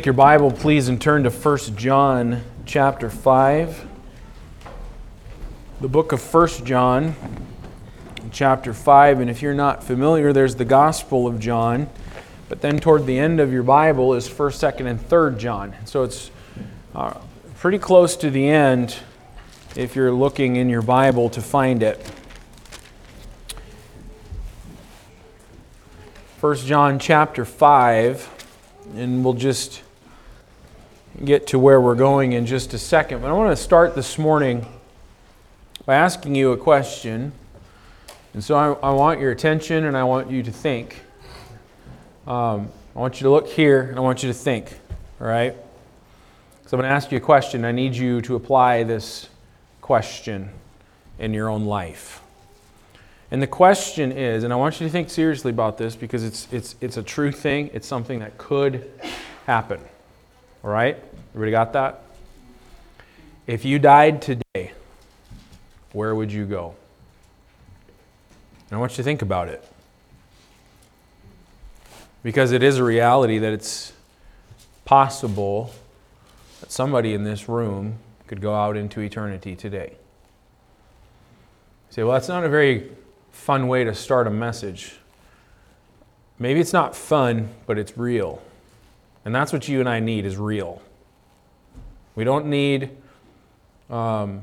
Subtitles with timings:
[0.00, 3.86] Take your Bible, please, and turn to 1 John chapter 5.
[5.82, 7.14] The book of 1 John,
[8.32, 9.20] chapter 5.
[9.20, 11.90] And if you're not familiar, there's the Gospel of John.
[12.48, 15.74] But then toward the end of your Bible is 1st, 2nd, and 3rd John.
[15.84, 16.30] So it's
[16.94, 17.20] uh,
[17.58, 18.96] pretty close to the end
[19.76, 21.98] if you're looking in your Bible to find it.
[26.40, 28.46] 1 John chapter 5,
[28.96, 29.82] and we'll just
[31.24, 33.22] get to where we're going in just a second.
[33.22, 34.66] But I want to start this morning
[35.84, 37.32] by asking you a question.
[38.32, 41.02] And so I, I want your attention and I want you to think.
[42.26, 44.78] Um, I want you to look here and I want you to think,
[45.20, 45.54] all right?
[46.66, 47.64] So I'm going to ask you a question.
[47.64, 49.28] I need you to apply this
[49.80, 50.50] question
[51.18, 52.22] in your own life.
[53.32, 56.52] And the question is, and I want you to think seriously about this because it's,
[56.52, 58.90] it's, it's a true thing, it's something that could
[59.46, 59.80] happen.
[60.62, 60.96] All right?
[61.30, 62.02] Everybody got that?
[63.46, 64.72] If you died today,
[65.92, 66.74] where would you go?
[68.68, 69.66] And I want you to think about it.
[72.22, 73.92] Because it is a reality that it's
[74.84, 75.72] possible
[76.60, 79.92] that somebody in this room could go out into eternity today.
[81.88, 82.90] You say, well, that's not a very
[83.32, 84.96] fun way to start a message.
[86.38, 88.42] Maybe it's not fun, but it's real.
[89.24, 90.80] And that's what you and I need is real.
[92.14, 92.90] We don't need
[93.88, 94.42] um,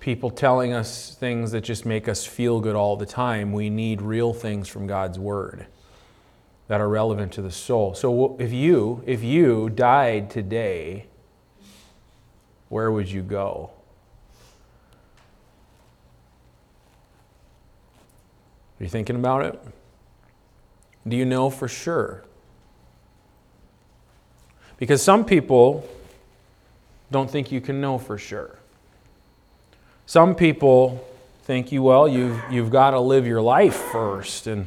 [0.00, 3.52] people telling us things that just make us feel good all the time.
[3.52, 5.66] We need real things from God's Word
[6.68, 7.94] that are relevant to the soul.
[7.94, 11.06] So if you, if you died today,
[12.68, 13.72] where would you go?
[18.78, 19.60] Are you thinking about it?
[21.06, 22.24] Do you know for sure?
[24.80, 25.88] Because some people
[27.12, 28.56] don't think you can know for sure.
[30.06, 31.06] Some people
[31.44, 34.66] think you, well, you've, you've got to live your life first, and,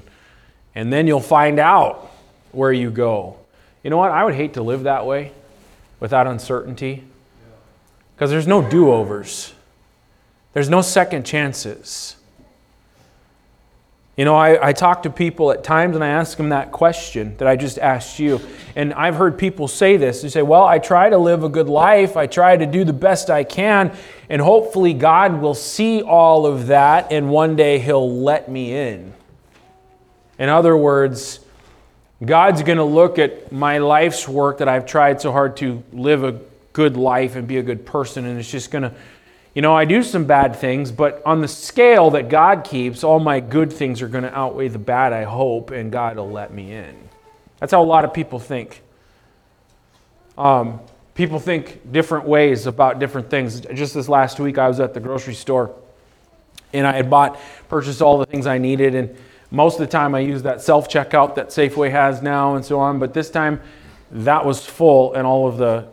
[0.76, 2.12] and then you'll find out
[2.52, 3.38] where you go.
[3.84, 4.12] You know what?
[4.12, 5.34] I would hate to live that way
[6.00, 7.04] without uncertainty
[8.16, 9.54] because there's no do overs,
[10.54, 12.16] there's no second chances.
[14.16, 17.36] You know, I, I talk to people at times and I ask them that question
[17.38, 18.40] that I just asked you.
[18.76, 20.22] And I've heard people say this.
[20.22, 22.94] They say, Well, I try to live a good life, I try to do the
[22.94, 23.96] best I can,
[24.30, 29.14] and hopefully God will see all of that and one day He'll let me in.
[30.38, 31.40] In other words,
[32.24, 36.24] God's going to look at my life's work that I've tried so hard to live
[36.24, 36.40] a
[36.72, 38.94] good life and be a good person, and it's just going to
[39.54, 43.20] you know, I do some bad things, but on the scale that God keeps, all
[43.20, 46.52] my good things are going to outweigh the bad, I hope, and God will let
[46.52, 46.96] me in.
[47.60, 48.82] That's how a lot of people think.
[50.38, 50.80] Um,
[51.14, 53.62] people think different ways about different things.
[53.62, 55.76] Just this last week, I was at the grocery store
[56.74, 57.40] and I had bought,
[57.70, 59.16] purchased all the things I needed, and
[59.52, 62.80] most of the time I use that self checkout that Safeway has now and so
[62.80, 63.62] on, but this time
[64.10, 65.88] that was full and all of the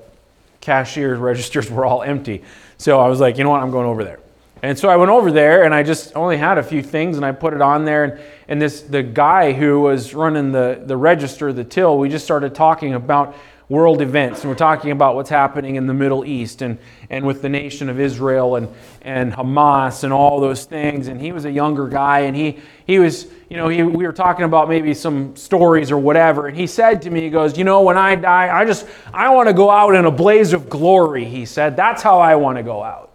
[0.63, 2.43] cashier registers were all empty.
[2.81, 4.21] So I was like, you know what, I'm going over there.
[4.63, 7.27] And so I went over there and I just only had a few things and
[7.27, 8.05] I put it on there.
[8.05, 12.25] And, and this the guy who was running the, the register, the till, we just
[12.25, 13.37] started talking about
[13.69, 14.41] world events.
[14.41, 16.79] And we're talking about what's happening in the Middle East and,
[17.11, 18.69] and with the nation of Israel and,
[19.03, 21.09] and Hamas and all those things.
[21.09, 24.13] And he was a younger guy and he, he was, you know, he, we were
[24.13, 26.47] talking about maybe some stories or whatever.
[26.47, 29.29] And he said to me, he goes, You know, when I die, I just, I
[29.31, 31.75] want to go out in a blaze of glory, he said.
[31.77, 33.11] That's how I want to go out.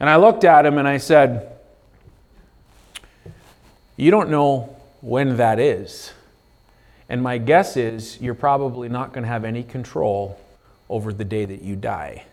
[0.00, 1.52] And I looked at him and I said,
[3.96, 6.12] You don't know when that is.
[7.08, 10.40] And my guess is you're probably not going to have any control
[10.88, 12.24] over the day that you die.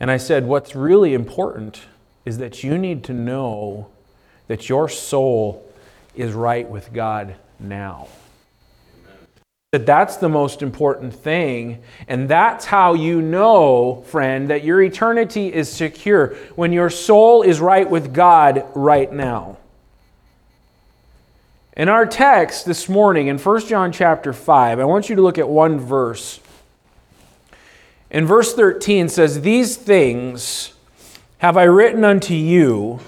[0.00, 1.82] And I said, What's really important
[2.24, 3.88] is that you need to know
[4.50, 5.64] that your soul
[6.16, 8.08] is right with God now.
[9.70, 11.84] That that's the most important thing.
[12.08, 17.60] And that's how you know, friend, that your eternity is secure when your soul is
[17.60, 19.58] right with God right now.
[21.76, 25.38] In our text this morning in 1 John chapter 5, I want you to look
[25.38, 26.40] at one verse.
[28.10, 30.72] In verse 13 says, These things
[31.38, 32.98] have I written unto you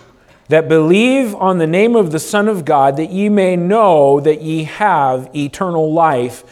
[0.53, 4.43] that believe on the name of the Son of God, that ye may know that
[4.43, 6.45] ye have eternal life,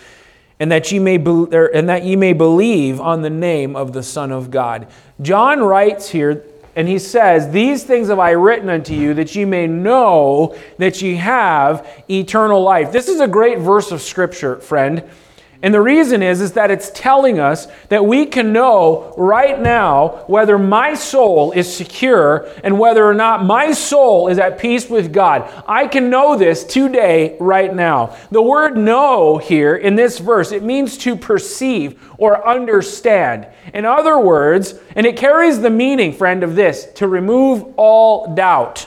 [0.58, 3.93] and that ye may be, er, and that ye may believe on the name of
[3.93, 4.87] the Son of God.
[5.20, 9.44] John writes here, And he says, These things have I written unto you that ye
[9.44, 12.93] may know that ye have eternal life.
[12.93, 15.03] This is a great verse of Scripture, friend.
[15.62, 20.25] And the reason is, is that it's telling us that we can know right now
[20.27, 25.12] whether my soul is secure and whether or not my soul is at peace with
[25.12, 25.53] God.
[25.67, 28.17] I can know this today, right now.
[28.31, 33.47] The word know here in this verse, it means to perceive or understand.
[33.75, 38.87] In other words, and it carries the meaning, friend, of this to remove all doubt.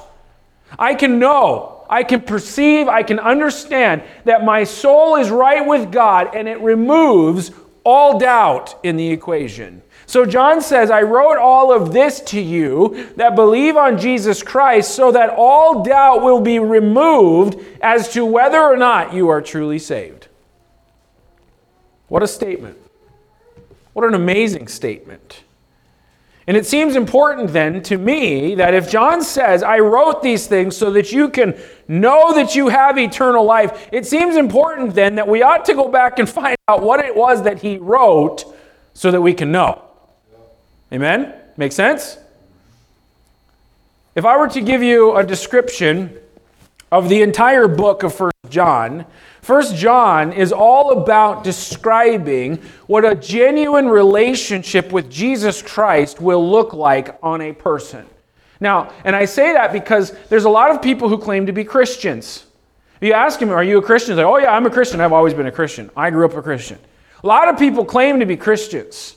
[0.79, 5.91] I can know I can perceive, I can understand that my soul is right with
[5.91, 7.51] God and it removes
[7.83, 9.83] all doubt in the equation.
[10.07, 14.95] So John says, I wrote all of this to you that believe on Jesus Christ
[14.95, 19.77] so that all doubt will be removed as to whether or not you are truly
[19.77, 20.29] saved.
[22.07, 22.79] What a statement.
[23.93, 25.43] What an amazing statement.
[26.45, 30.75] And it seems important then to me that if John says, I wrote these things
[30.75, 31.57] so that you can
[31.87, 35.87] know that you have eternal life, it seems important then that we ought to go
[35.87, 38.43] back and find out what it was that he wrote
[38.93, 39.81] so that we can know.
[40.91, 41.33] Amen?
[41.55, 42.17] Make sense?
[44.15, 46.17] If I were to give you a description
[46.93, 49.07] of the entire book of First John,
[49.41, 56.71] First John is all about describing what a genuine relationship with Jesus Christ will look
[56.71, 58.05] like on a person.
[58.59, 61.63] Now, and I say that because there's a lot of people who claim to be
[61.63, 62.45] Christians.
[63.01, 64.15] You ask them, Are you a Christian?
[64.15, 65.01] They say, Oh, yeah, I'm a Christian.
[65.01, 65.89] I've always been a Christian.
[65.97, 66.77] I grew up a Christian.
[67.23, 69.15] A lot of people claim to be Christians.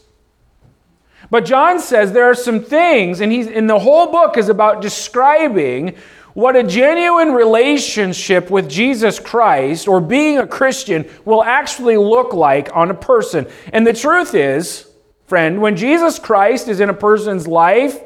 [1.31, 4.81] But John says there are some things, and he's in the whole book is about
[4.81, 5.97] describing
[6.37, 12.69] what a genuine relationship with Jesus Christ or being a Christian will actually look like
[12.77, 13.47] on a person.
[13.73, 14.87] And the truth is,
[15.29, 17.99] friend, when Jesus Christ is in a person's life,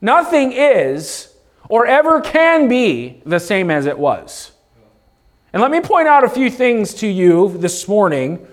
[0.00, 1.34] nothing is
[1.68, 4.52] or ever can be the same as it was.
[5.52, 8.46] And let me point out a few things to you this morning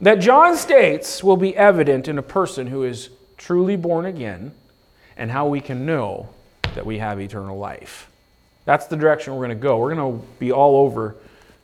[0.00, 4.54] that John states will be evident in a person who is truly born again
[5.18, 6.30] and how we can know
[6.78, 8.08] that we have eternal life.
[8.64, 9.78] That's the direction we're going to go.
[9.78, 11.16] We're going to be all over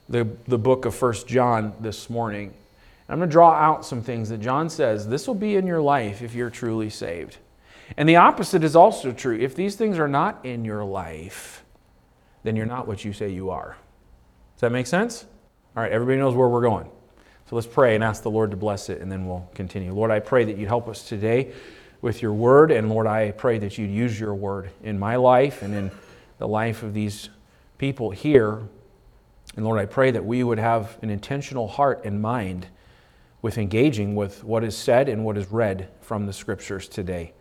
[0.08, 2.48] the, the book of First John this morning.
[2.48, 2.54] And
[3.08, 5.80] I'm going to draw out some things that John says this will be in your
[5.80, 7.36] life if you're truly saved.
[7.96, 9.38] And the opposite is also true.
[9.38, 11.62] If these things are not in your life,
[12.42, 13.76] then you're not what you say you are.
[14.56, 15.26] Does that make sense?
[15.76, 16.86] All right, everybody knows where we're going.
[17.48, 19.94] So let's pray and ask the Lord to bless it, and then we'll continue.
[19.94, 21.52] Lord, I pray that you'd help us today
[22.04, 22.70] with your word.
[22.70, 25.90] And Lord, I pray that you'd use your word in my life and in
[26.36, 27.30] the life of these
[27.78, 28.60] people here.
[29.56, 32.66] And Lord, I pray that we would have an intentional heart and mind
[33.40, 37.32] with engaging with what is said and what is read from the scriptures today.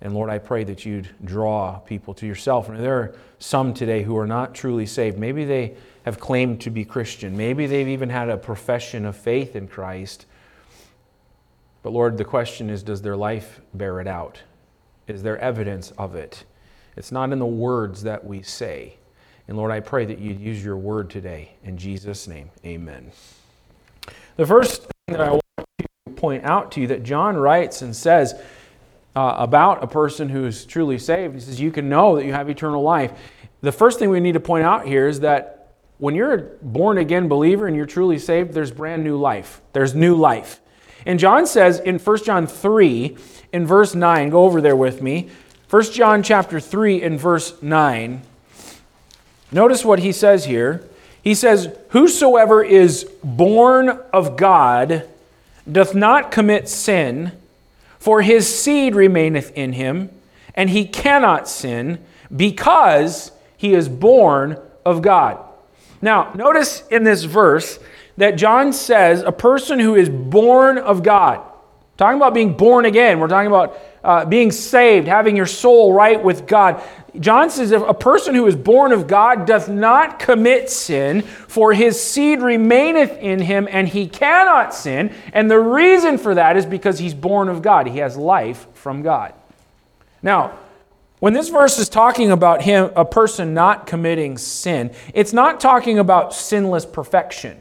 [0.00, 2.68] And Lord, I pray that you'd draw people to yourself.
[2.68, 5.18] And there are some today who are not truly saved.
[5.18, 5.74] Maybe they
[6.04, 7.36] have claimed to be Christian.
[7.36, 10.26] Maybe they've even had a profession of faith in Christ
[11.86, 14.42] but Lord, the question is does their life bear it out?
[15.06, 16.42] Is there evidence of it?
[16.96, 18.96] It's not in the words that we say.
[19.46, 21.52] And Lord, I pray that you'd use your word today.
[21.62, 23.12] In Jesus' name, amen.
[24.34, 25.44] The first thing that I want
[25.78, 25.86] to
[26.16, 28.34] point out to you that John writes and says
[29.14, 32.32] uh, about a person who is truly saved, he says, You can know that you
[32.32, 33.12] have eternal life.
[33.60, 35.68] The first thing we need to point out here is that
[35.98, 39.62] when you're a born again believer and you're truly saved, there's brand new life.
[39.72, 40.60] There's new life.
[41.06, 43.16] And John says in 1 John 3,
[43.52, 45.30] in verse 9, go over there with me.
[45.70, 48.22] 1 John chapter 3 in verse 9.
[49.52, 50.82] Notice what he says here.
[51.22, 55.08] He says, Whosoever is born of God
[55.70, 57.32] doth not commit sin,
[57.98, 60.10] for his seed remaineth in him,
[60.54, 61.98] and he cannot sin
[62.34, 65.38] because he is born of God.
[66.02, 67.78] Now, notice in this verse
[68.16, 71.42] that John says a person who is born of God,
[71.96, 76.22] talking about being born again, we're talking about uh, being saved, having your soul right
[76.22, 76.82] with God.
[77.18, 81.72] John says if a person who is born of God doth not commit sin, for
[81.72, 85.12] his seed remaineth in him, and he cannot sin.
[85.32, 87.86] And the reason for that is because he's born of God.
[87.88, 89.34] He has life from God.
[90.22, 90.58] Now,
[91.18, 95.98] when this verse is talking about him, a person not committing sin, it's not talking
[95.98, 97.58] about sinless perfection.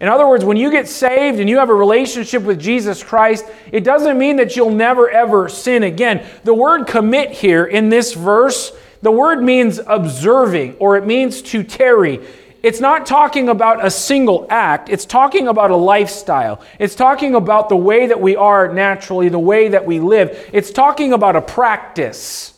[0.00, 3.44] In other words, when you get saved and you have a relationship with Jesus Christ,
[3.70, 6.26] it doesn't mean that you'll never ever sin again.
[6.42, 11.62] The word commit here in this verse, the word means observing or it means to
[11.62, 12.20] tarry.
[12.62, 16.62] it's not talking about a single act, it's talking about a lifestyle.
[16.78, 20.48] It's talking about the way that we are naturally, the way that we live.
[20.52, 22.54] It's talking about a practice.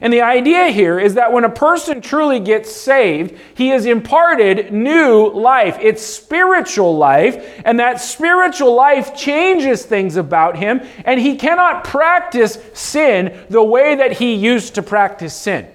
[0.00, 4.72] And the idea here is that when a person truly gets saved, he is imparted
[4.72, 5.78] new life.
[5.80, 12.58] It's spiritual life, and that spiritual life changes things about him, and he cannot practice
[12.72, 15.68] sin the way that he used to practice sin.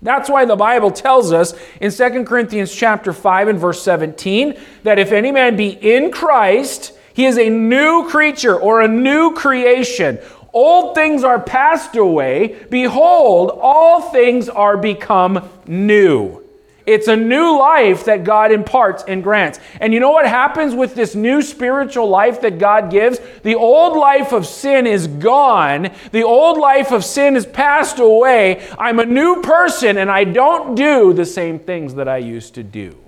[0.00, 4.98] That's why the Bible tells us in 2 Corinthians chapter 5 and verse 17 that
[4.98, 10.18] if any man be in Christ, he is a new creature or a new creation.
[10.52, 12.66] Old things are passed away.
[12.68, 16.42] Behold, all things are become new.
[16.84, 19.60] It's a new life that God imparts and grants.
[19.80, 23.20] And you know what happens with this new spiritual life that God gives?
[23.44, 25.90] The old life of sin is gone.
[26.10, 28.66] The old life of sin is passed away.
[28.78, 32.64] I'm a new person and I don't do the same things that I used to
[32.64, 32.98] do.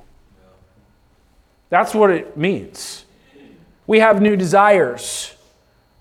[1.68, 3.04] That's what it means.
[3.86, 5.33] We have new desires.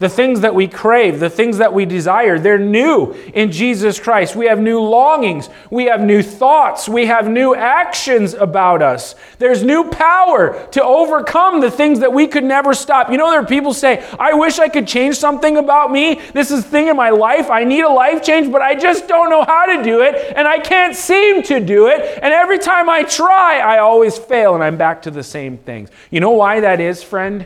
[0.04, 4.36] The things that we crave, the things that we desire, they're new in Jesus Christ.
[4.36, 5.48] We have new longings.
[5.70, 6.90] We have new thoughts.
[6.90, 9.16] We have new actions about us.
[9.40, 13.12] There's new power to overcome the things that we could never stop.
[13.12, 16.20] You know, there are people say, I wish I could change something about me.
[16.34, 17.50] This is thing in my life.
[17.50, 20.46] I need a life change, but I just don't know how to do it, and
[20.46, 22.20] I can't seem to do it.
[22.22, 25.92] And every time I try, I always fail, and I'm back to the same things.
[26.12, 27.46] You know why that is, friend?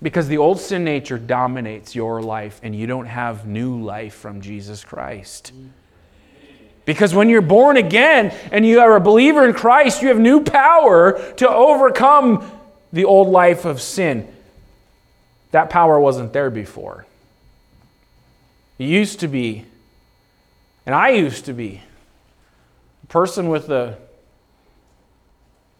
[0.00, 4.40] Because the old sin nature dominates your life and you don't have new life from
[4.40, 5.52] Jesus Christ.
[6.84, 10.42] Because when you're born again and you are a believer in Christ, you have new
[10.42, 12.50] power to overcome
[12.92, 14.26] the old life of sin.
[15.50, 17.06] That power wasn't there before.
[18.78, 19.64] It used to be,
[20.86, 21.82] and I used to be,
[23.02, 23.98] a person with a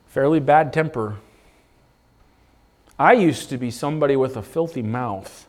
[0.09, 1.17] fairly bad temper
[2.99, 5.47] I used to be somebody with a filthy mouth.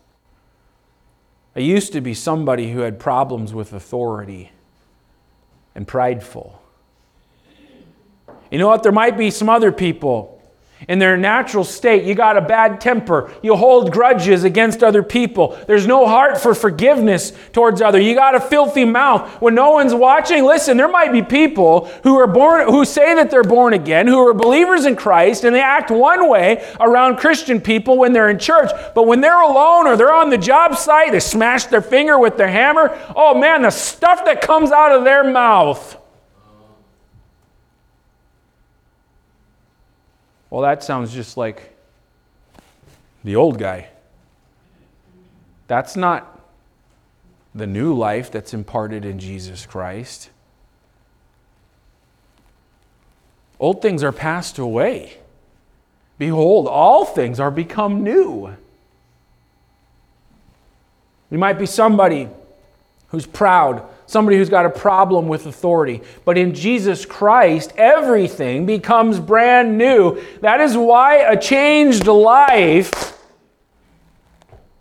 [1.55, 4.51] I used to be somebody who had problems with authority
[5.73, 6.61] and prideful.
[8.51, 8.83] You know what?
[8.83, 10.38] There might be some other people
[10.87, 12.03] in their natural state.
[12.03, 13.31] You got a bad temper.
[13.41, 15.57] You hold grudges against other people.
[15.67, 17.99] There's no heart for forgiveness towards other.
[17.99, 20.45] You got a filthy mouth when no one's watching.
[20.45, 24.27] Listen, there might be people who are born who say that they're born again, who
[24.27, 28.39] are believers in Christ, and they act one way around Christian people when they're in
[28.39, 32.17] church, but when they're alone or they're on the job site, they smash their finger
[32.17, 32.97] with their hammer.
[33.15, 35.98] Oh man, the stuff that comes out of their mouth.
[40.49, 41.75] Well, that sounds just like
[43.23, 43.89] the old guy.
[45.67, 46.39] That's not
[47.53, 50.29] the new life that's imparted in Jesus Christ.
[53.59, 55.17] Old things are passed away.
[56.17, 58.55] Behold, all things are become new.
[61.29, 62.29] You might be somebody
[63.09, 66.01] who's proud somebody who's got a problem with authority.
[66.25, 70.19] But in Jesus Christ, everything becomes brand new.
[70.41, 73.17] That is why a changed life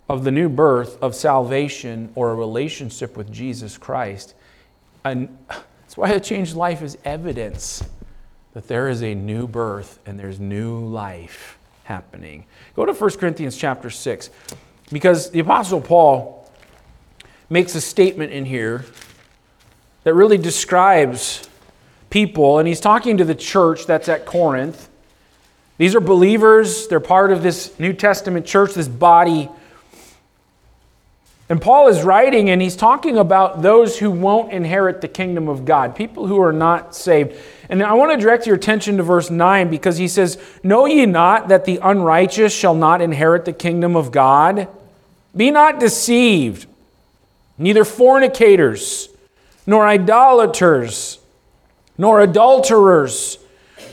[0.09, 4.33] of the new birth of salvation or a relationship with Jesus Christ,
[5.03, 5.37] and
[5.81, 7.83] that's why a changed life is evidence
[8.53, 12.45] that there is a new birth and there's new life happening.
[12.75, 14.31] Go to 1 Corinthians chapter 6
[14.91, 16.38] because the apostle Paul
[17.49, 18.85] makes a statement in here
[20.03, 21.47] that really describes
[22.09, 24.89] people, and he's talking to the church that's at Corinth.
[25.77, 29.49] These are believers, they're part of this New Testament church, this body.
[31.47, 35.65] And Paul is writing and he's talking about those who won't inherit the kingdom of
[35.65, 37.35] God, people who are not saved.
[37.69, 41.07] And I want to direct your attention to verse 9 because he says, Know ye
[41.07, 44.67] not that the unrighteous shall not inherit the kingdom of God?
[45.35, 46.67] Be not deceived,
[47.59, 49.09] neither fornicators
[49.67, 51.19] nor idolaters,
[51.97, 53.37] nor adulterers,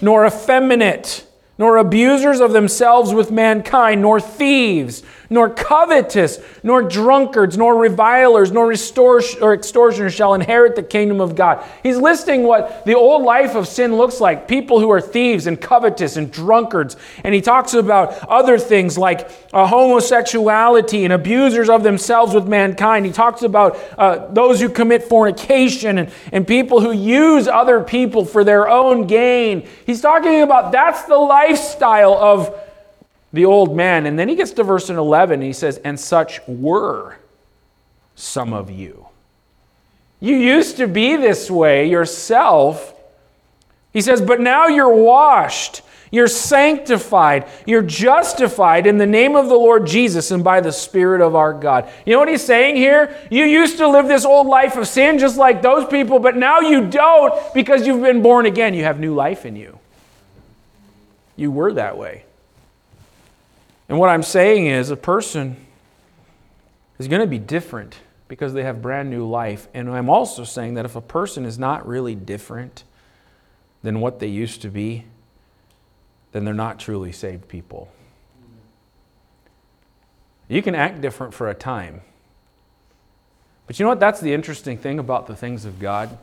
[0.01, 1.27] nor effeminate,
[1.59, 8.73] nor abusers of themselves with mankind, nor thieves, nor covetous, nor drunkards, nor revilers, nor
[8.73, 11.65] extortioners shall inherit the kingdom of God.
[11.83, 15.61] He's listing what the old life of sin looks like people who are thieves and
[15.61, 16.97] covetous and drunkards.
[17.25, 23.07] And he talks about other things like uh, homosexuality and abusers of themselves with mankind.
[23.07, 28.25] He talks about uh, those who commit fornication and, and people who use other people
[28.25, 29.67] for their own gain.
[29.85, 32.61] He's talking about that's the lifestyle of
[33.37, 34.07] the old man.
[34.07, 37.17] And then he gets to verse 11 and he says, And such were
[38.17, 39.07] some of you.
[40.19, 42.95] You used to be this way yourself.
[43.93, 49.55] He says, But now you're washed, you're sanctified, you're justified in the name of the
[49.55, 51.89] Lord Jesus and by the Spirit of our God.
[52.05, 53.17] You know what he's saying here?
[53.31, 56.61] You used to live this old life of sin just like those people, but now
[56.61, 58.75] you don't because you've been born again.
[58.75, 59.79] You have new life in you.
[61.37, 62.26] You were that way.
[63.89, 65.65] And what I'm saying is, a person
[66.99, 67.97] is going to be different
[68.29, 69.69] because they have brand new life.
[69.75, 72.85] And I'm also saying that if a person is not really different
[73.83, 75.05] than what they used to be,
[76.33, 77.89] then they're not truly saved people.
[80.49, 82.03] You can act different for a time.
[83.67, 84.01] But you know what?
[84.01, 86.17] That's the interesting thing about the things of God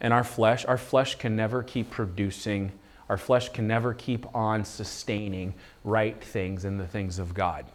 [0.00, 0.64] and our flesh.
[0.66, 2.72] Our flesh can never keep producing,
[3.10, 5.52] our flesh can never keep on sustaining
[5.82, 7.66] right things in the things of God.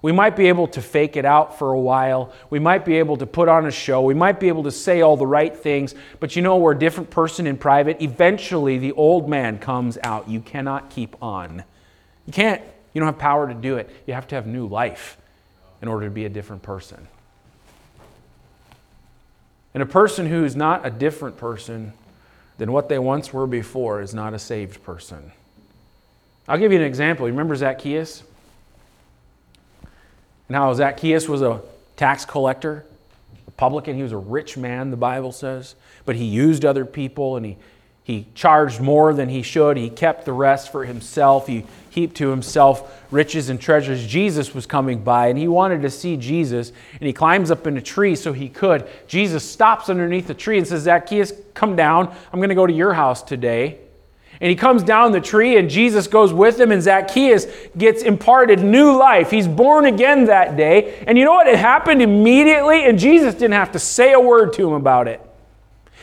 [0.00, 2.32] We might be able to fake it out for a while.
[2.50, 4.00] We might be able to put on a show.
[4.00, 5.96] We might be able to say all the right things.
[6.20, 8.00] But you know, we're a different person in private.
[8.00, 10.28] Eventually, the old man comes out.
[10.28, 11.64] You cannot keep on.
[12.26, 12.62] You can't.
[12.94, 13.90] You don't have power to do it.
[14.06, 15.16] You have to have new life
[15.82, 17.08] in order to be a different person.
[19.74, 21.92] And a person who is not a different person
[22.60, 25.32] than what they once were before is not a saved person.
[26.46, 27.26] I'll give you an example.
[27.26, 28.22] You remember Zacchaeus?
[30.46, 31.62] Now, Zacchaeus was a
[31.96, 32.84] tax collector,
[33.48, 33.96] a publican.
[33.96, 35.74] He was a rich man, the Bible says,
[36.04, 37.56] but he used other people and he,
[38.02, 39.76] he charged more than he should.
[39.76, 41.46] He kept the rest for himself.
[41.46, 44.06] He heaped to himself riches and treasures.
[44.06, 47.76] Jesus was coming by and he wanted to see Jesus and he climbs up in
[47.76, 48.88] a tree so he could.
[49.06, 52.14] Jesus stops underneath the tree and says, Zacchaeus, come down.
[52.32, 53.78] I'm going to go to your house today.
[54.40, 58.60] And he comes down the tree, and Jesus goes with him, and Zacchaeus gets imparted
[58.60, 59.30] new life.
[59.30, 61.04] He's born again that day.
[61.06, 61.46] And you know what?
[61.46, 65.20] It happened immediately, and Jesus didn't have to say a word to him about it.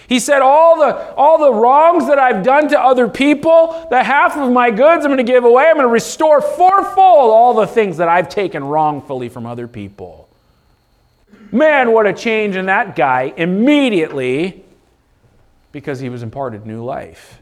[0.07, 4.37] He said, all the, all the wrongs that I've done to other people, the half
[4.37, 5.65] of my goods I'm going to give away.
[5.65, 10.29] I'm going to restore fourfold all the things that I've taken wrongfully from other people.
[11.51, 14.63] Man, what a change in that guy immediately
[15.73, 17.41] because he was imparted new life.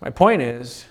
[0.00, 0.86] My point is,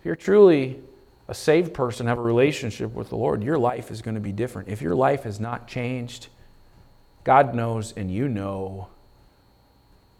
[0.00, 0.80] if you're truly
[1.28, 4.32] a saved person, have a relationship with the Lord, your life is going to be
[4.32, 4.68] different.
[4.68, 6.28] If your life has not changed,
[7.22, 8.88] God knows and you know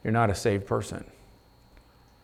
[0.06, 1.04] you're not a saved person.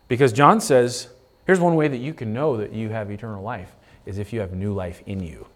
[0.07, 1.09] Because John says,
[1.49, 3.75] here's one way that you can know that you have eternal life
[4.07, 5.49] is if you have new life in you.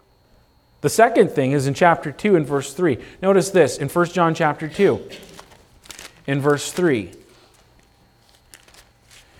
[0.81, 2.97] The second thing is in chapter 2 and verse 3.
[3.21, 5.09] Notice this in 1 John chapter 2
[6.27, 7.13] in verse 3.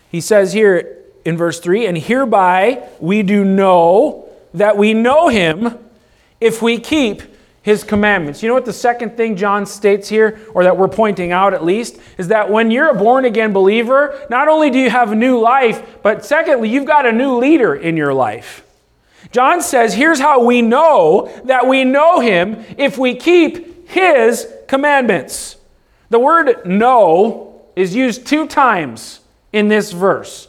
[0.10, 5.78] He says here in verse 3 And hereby we do know that we know him
[6.39, 7.21] if we keep
[7.68, 8.42] his commandments.
[8.42, 11.66] You know what the second thing John states here, or that we're pointing out at
[11.66, 15.16] least, is that when you're a born again believer, not only do you have a
[15.16, 18.66] new life, but secondly, you've got a new leader in your life.
[19.34, 25.58] John says, here's how we know that we know him if we keep his commandments.
[26.10, 29.20] The word know is used two times
[29.52, 30.48] in this verse.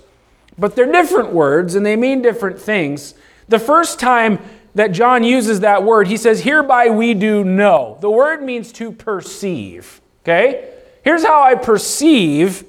[0.56, 3.14] But they're different words and they mean different things.
[3.48, 4.38] The first time
[4.74, 7.98] that John uses that word, he says, Hereby we do know.
[8.00, 10.00] The word means to perceive.
[10.22, 10.72] Okay?
[11.02, 12.64] Here's how I perceive,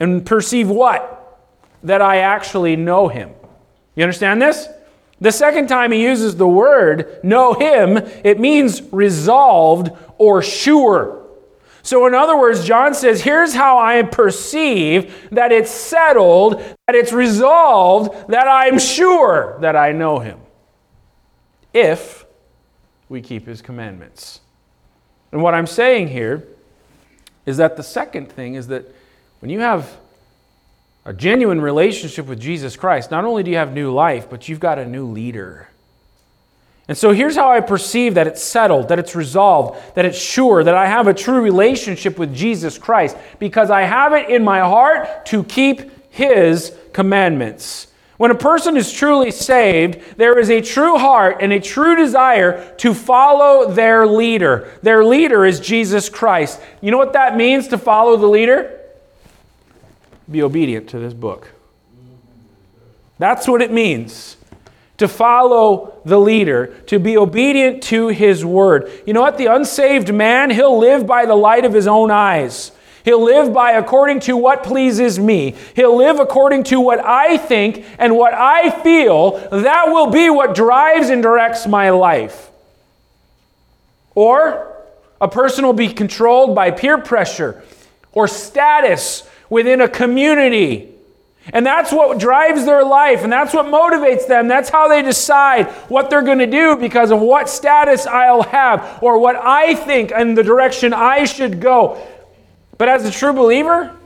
[0.00, 1.38] and perceive what?
[1.82, 3.30] That I actually know him.
[3.94, 4.68] You understand this?
[5.20, 11.24] The second time he uses the word know him, it means resolved or sure.
[11.82, 16.54] So, in other words, John says, here's how I perceive that it's settled,
[16.86, 20.40] that it's resolved, that I'm sure that I know him.
[21.74, 22.24] If
[23.08, 24.40] we keep his commandments.
[25.32, 26.46] And what I'm saying here
[27.44, 28.86] is that the second thing is that
[29.40, 29.98] when you have
[31.04, 34.60] a genuine relationship with Jesus Christ, not only do you have new life, but you've
[34.60, 35.68] got a new leader.
[36.86, 40.64] And so here's how I perceive that it's settled, that it's resolved, that it's sure,
[40.64, 44.60] that I have a true relationship with Jesus Christ, because I have it in my
[44.60, 47.88] heart to keep His commandments.
[48.16, 52.74] When a person is truly saved, there is a true heart and a true desire
[52.76, 54.70] to follow their leader.
[54.82, 56.60] Their leader is Jesus Christ.
[56.80, 58.80] You know what that means to follow the leader?
[60.30, 61.50] Be obedient to this book.
[63.18, 64.36] That's what it means
[64.96, 68.90] to follow the leader, to be obedient to his word.
[69.06, 69.38] You know what?
[69.38, 72.70] The unsaved man, he'll live by the light of his own eyes.
[73.04, 75.54] He'll live by according to what pleases me.
[75.76, 79.32] He'll live according to what I think and what I feel.
[79.50, 82.50] That will be what drives and directs my life.
[84.14, 84.74] Or
[85.20, 87.62] a person will be controlled by peer pressure
[88.12, 90.90] or status within a community.
[91.52, 94.48] And that's what drives their life, and that's what motivates them.
[94.48, 98.98] That's how they decide what they're going to do because of what status I'll have
[99.02, 102.02] or what I think and the direction I should go.
[102.78, 103.96] But as a true believer,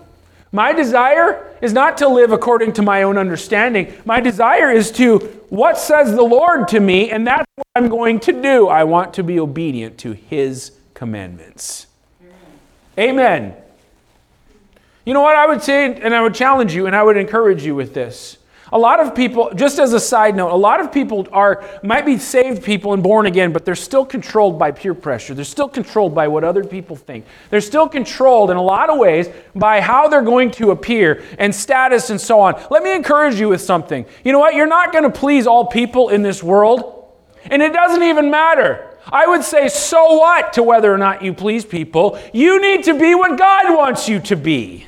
[0.53, 3.93] my desire is not to live according to my own understanding.
[4.05, 5.19] My desire is to
[5.51, 8.69] what says the Lord to me, and that's what I'm going to do.
[8.69, 11.87] I want to be obedient to His commandments.
[12.99, 13.55] Amen.
[15.05, 17.65] You know what I would say, and I would challenge you, and I would encourage
[17.65, 18.38] you with this.
[18.73, 22.05] A lot of people, just as a side note, a lot of people are might
[22.05, 25.35] be saved people and born again, but they're still controlled by peer pressure.
[25.35, 27.25] They're still controlled by what other people think.
[27.51, 31.55] They're still controlled in a lot of ways by how they're going to appear and
[31.55, 32.63] status and so on.
[32.71, 34.05] Let me encourage you with something.
[34.25, 34.55] You know what?
[34.55, 37.11] You're not going to please all people in this world,
[37.45, 38.85] and it doesn't even matter.
[39.11, 42.19] I would say, so what to whether or not you please people?
[42.35, 44.87] You need to be what God wants you to be.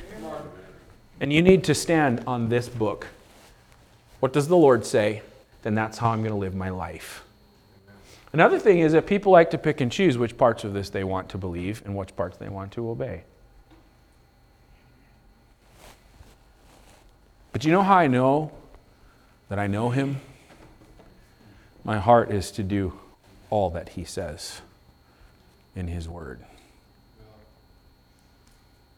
[1.19, 3.07] And you need to stand on this book.
[4.21, 5.23] What does the Lord say?
[5.63, 7.23] Then that's how I'm going to live my life.
[8.31, 11.03] Another thing is that people like to pick and choose which parts of this they
[11.03, 13.23] want to believe and which parts they want to obey.
[17.51, 18.51] But you know how I know
[19.49, 20.21] that I know Him?
[21.83, 22.93] My heart is to do
[23.49, 24.61] all that He says
[25.75, 26.41] in His Word.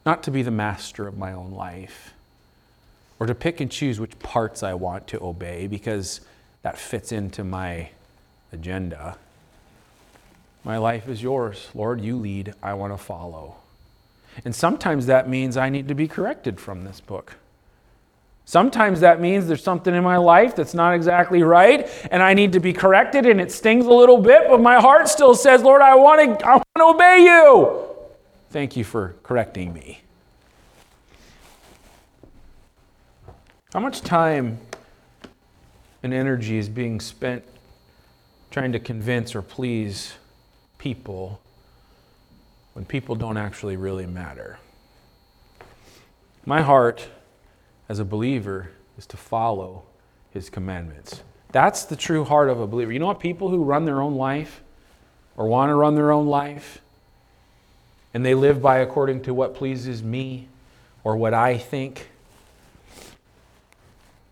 [0.05, 2.13] Not to be the master of my own life
[3.19, 6.21] or to pick and choose which parts I want to obey because
[6.61, 7.89] that fits into my
[8.51, 9.17] agenda.
[10.63, 11.69] My life is yours.
[11.73, 12.53] Lord, you lead.
[12.63, 13.57] I want to follow.
[14.45, 17.35] And sometimes that means I need to be corrected from this book.
[18.45, 22.51] Sometimes that means there's something in my life that's not exactly right, and I need
[22.53, 25.81] to be corrected, and it stings a little bit, but my heart still says, Lord,
[25.81, 27.83] I want to, I want to obey you.
[28.49, 30.01] Thank you for correcting me.
[33.73, 34.59] How much time
[36.03, 37.43] and energy is being spent
[38.51, 40.13] trying to convince or please
[40.77, 41.41] people
[42.73, 44.59] when people don't actually really matter?
[46.45, 47.07] My heart
[47.89, 49.81] as a believer is to follow
[50.31, 51.23] his commandments.
[51.51, 52.91] That's the true heart of a believer.
[52.91, 53.19] You know what?
[53.19, 54.61] People who run their own life
[55.35, 56.79] or want to run their own life
[58.13, 60.47] and they live by according to what pleases me
[61.03, 62.09] or what I think,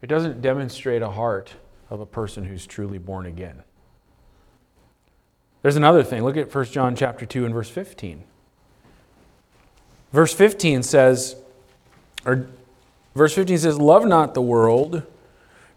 [0.02, 1.54] it doesn't demonstrate a heart
[1.90, 3.64] of a person who's truly born again.
[5.62, 6.24] There's another thing.
[6.24, 8.24] Look at 1 John chapter 2 and verse 15.
[10.12, 11.36] Verse 15 says,
[12.26, 12.48] or
[13.16, 15.04] Verse 15 says, Love not the world,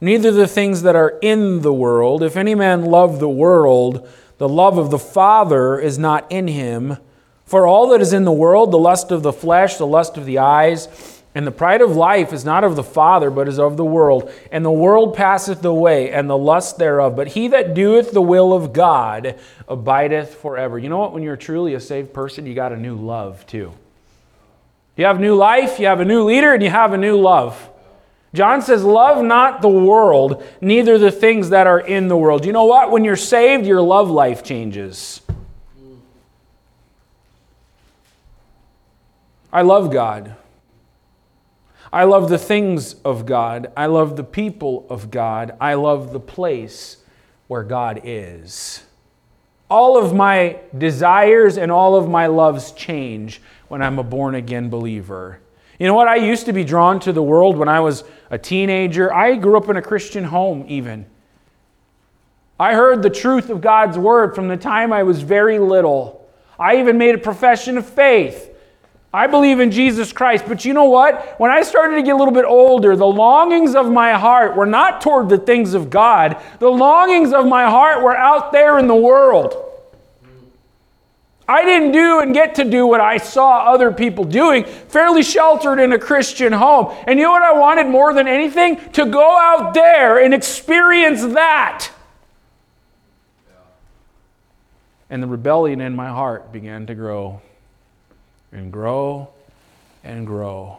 [0.00, 2.22] neither the things that are in the world.
[2.22, 4.08] If any man love the world,
[4.38, 6.98] the love of the Father is not in him.
[7.44, 10.26] For all that is in the world, the lust of the flesh, the lust of
[10.26, 13.76] the eyes, and the pride of life is not of the Father, but is of
[13.76, 14.32] the world.
[14.52, 17.16] And the world passeth away, and the lust thereof.
[17.16, 19.34] But he that doeth the will of God
[19.66, 20.78] abideth forever.
[20.78, 21.12] You know what?
[21.12, 23.72] When you're truly a saved person, you got a new love too.
[24.96, 27.68] You have new life, you have a new leader, and you have a new love.
[28.32, 32.46] John says, Love not the world, neither the things that are in the world.
[32.46, 32.92] You know what?
[32.92, 35.20] When you're saved, your love life changes.
[39.52, 40.36] I love God.
[41.94, 43.70] I love the things of God.
[43.76, 45.56] I love the people of God.
[45.60, 46.96] I love the place
[47.46, 48.82] where God is.
[49.70, 54.70] All of my desires and all of my loves change when I'm a born again
[54.70, 55.38] believer.
[55.78, 56.08] You know what?
[56.08, 59.14] I used to be drawn to the world when I was a teenager.
[59.14, 61.06] I grew up in a Christian home, even.
[62.58, 66.28] I heard the truth of God's word from the time I was very little.
[66.58, 68.50] I even made a profession of faith.
[69.14, 70.44] I believe in Jesus Christ.
[70.48, 71.38] But you know what?
[71.38, 74.66] When I started to get a little bit older, the longings of my heart were
[74.66, 76.36] not toward the things of God.
[76.58, 79.54] The longings of my heart were out there in the world.
[81.46, 85.78] I didn't do and get to do what I saw other people doing, fairly sheltered
[85.78, 86.92] in a Christian home.
[87.06, 88.80] And you know what I wanted more than anything?
[88.94, 91.88] To go out there and experience that.
[95.08, 97.42] And the rebellion in my heart began to grow
[98.54, 99.28] and grow
[100.02, 100.78] and grow.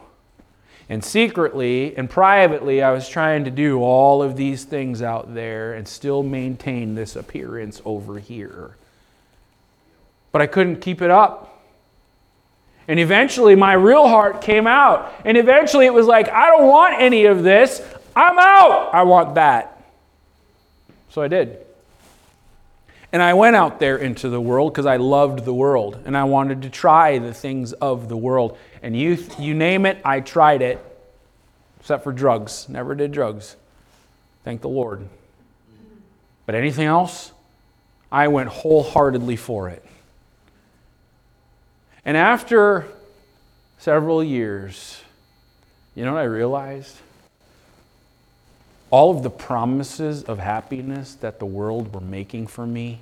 [0.88, 5.74] And secretly and privately, I was trying to do all of these things out there
[5.74, 8.76] and still maintain this appearance over here
[10.36, 11.62] but I couldn't keep it up.
[12.88, 15.10] And eventually my real heart came out.
[15.24, 17.80] And eventually it was like, I don't want any of this.
[18.14, 18.90] I'm out.
[18.92, 19.82] I want that.
[21.08, 21.65] So I did.
[23.12, 26.24] And I went out there into the world because I loved the world and I
[26.24, 28.58] wanted to try the things of the world.
[28.82, 30.84] And you, you name it, I tried it,
[31.80, 32.68] except for drugs.
[32.68, 33.56] Never did drugs.
[34.44, 35.08] Thank the Lord.
[36.46, 37.32] But anything else,
[38.10, 39.84] I went wholeheartedly for it.
[42.04, 42.86] And after
[43.78, 45.00] several years,
[45.94, 46.96] you know what I realized?
[48.90, 53.00] All of the promises of happiness that the world were making for me,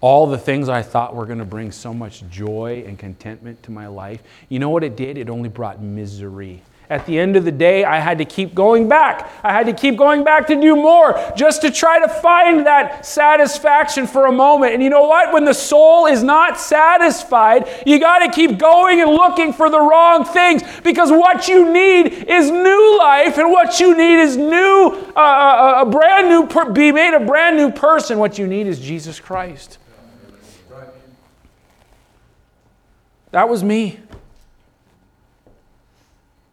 [0.00, 3.70] all the things I thought were going to bring so much joy and contentment to
[3.70, 5.16] my life, you know what it did?
[5.16, 6.62] It only brought misery.
[6.88, 9.28] At the end of the day, I had to keep going back.
[9.42, 13.04] I had to keep going back to do more just to try to find that
[13.04, 14.74] satisfaction for a moment.
[14.74, 15.32] And you know what?
[15.32, 19.80] When the soul is not satisfied, you got to keep going and looking for the
[19.80, 24.92] wrong things because what you need is new life and what you need is new,
[25.16, 25.22] uh, uh,
[25.78, 28.18] uh a brand new, per- be made a brand new person.
[28.18, 29.78] What you need is Jesus Christ.
[33.32, 33.98] That was me.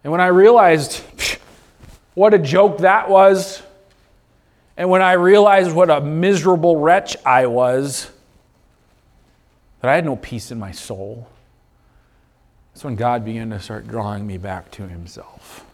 [0.04, 1.02] And when I realized
[2.14, 3.62] what a joke that was,
[4.76, 8.10] and when I realized what a miserable wretch I was,
[9.82, 11.28] that I had no peace in my soul,
[12.74, 15.66] that's when God began to start drawing me back to Himself.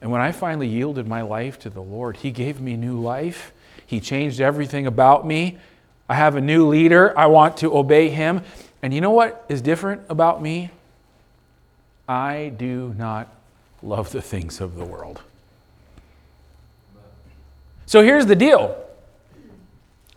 [0.00, 3.52] And when I finally yielded my life to the Lord, He gave me new life.
[3.86, 5.58] He changed everything about me.
[6.08, 7.18] I have a new leader.
[7.18, 8.42] I want to obey Him.
[8.82, 10.70] And you know what is different about me?
[12.08, 13.34] I do not
[13.82, 15.22] love the things of the world.
[17.86, 18.76] So here's the deal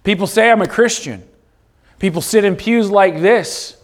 [0.03, 1.27] people say I'm a Christian,
[1.99, 3.75] people sit in pews like this.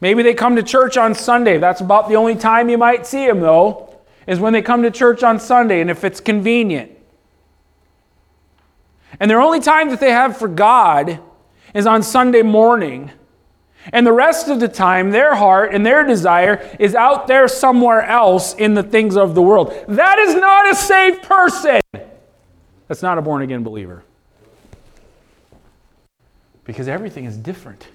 [0.00, 1.56] Maybe they come to church on Sunday.
[1.58, 4.90] That's about the only time you might see them, though, is when they come to
[4.90, 6.92] church on Sunday and if it's convenient.
[9.18, 11.18] And their only time that they have for God
[11.72, 13.10] is on Sunday morning
[13.92, 18.02] and the rest of the time, their heart and their desire is out there somewhere
[18.02, 19.74] else in the things of the world.
[19.88, 21.80] That is not a saved person.
[22.88, 24.02] That's not a born again believer.
[26.64, 27.86] Because everything is different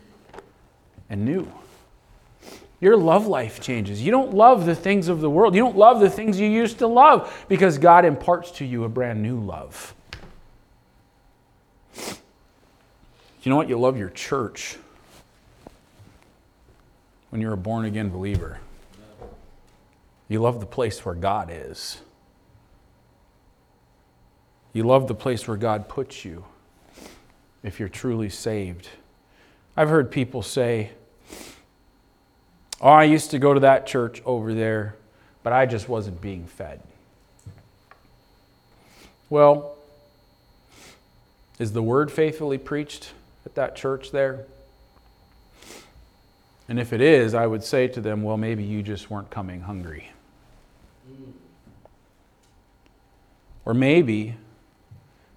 [1.10, 1.52] and new.
[2.80, 4.02] Your love life changes.
[4.02, 5.54] You don't love the things of the world.
[5.54, 8.90] You don't love the things you used to love because God imparts to you a
[8.90, 9.94] brand new love.
[13.44, 13.70] You know what?
[13.70, 14.78] You love your church
[17.32, 18.60] when you're a born again believer.
[20.28, 22.00] You love the place where God is.
[24.74, 26.46] You love the place where God puts you
[27.64, 28.88] if you're truly saved.
[29.76, 30.92] I've heard people say,
[32.80, 34.96] Oh, I used to go to that church over there,
[35.44, 36.82] but I just wasn't being fed.
[39.30, 39.76] Well,
[41.60, 43.12] is the word faithfully preached
[43.46, 44.46] at that church there?
[46.72, 49.60] And if it is, I would say to them, well, maybe you just weren't coming
[49.60, 50.10] hungry.
[53.66, 54.38] Or maybe,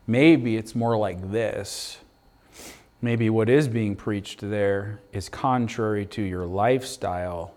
[0.07, 1.99] maybe it's more like this.
[3.03, 7.53] Maybe what is being preached there is contrary to your lifestyle,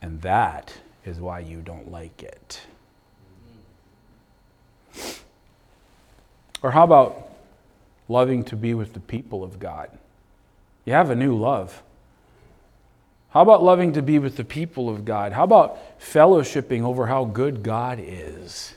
[0.00, 0.72] and that
[1.04, 2.60] is why you don't like it.
[6.62, 7.28] Or how about
[8.08, 9.90] loving to be with the people of God?
[10.84, 11.82] You have a new love.
[13.30, 15.32] How about loving to be with the people of God?
[15.32, 18.74] How about fellowshipping over how good God is?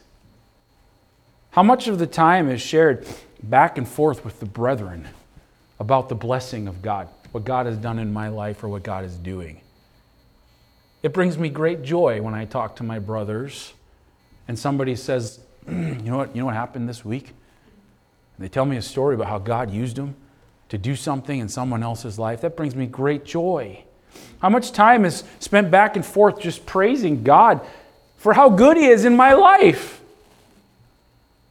[1.52, 3.08] How much of the time is shared
[3.42, 5.08] back and forth with the brethren
[5.80, 9.06] about the blessing of God, what God has done in my life or what God
[9.06, 9.60] is doing?
[11.02, 13.74] It brings me great joy when I talk to my brothers
[14.48, 17.30] and somebody says, you know what, you know what happened this week?
[18.38, 20.16] And they tell me a story about how God used them
[20.70, 22.42] to do something in someone else's life.
[22.42, 23.84] That brings me great joy.
[24.42, 27.62] How much time is spent back and forth just praising God
[28.18, 30.02] for how good He is in my life?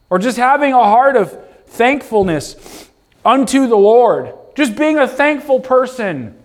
[0.09, 2.89] Or just having a heart of thankfulness
[3.25, 4.33] unto the Lord.
[4.55, 6.37] Just being a thankful person.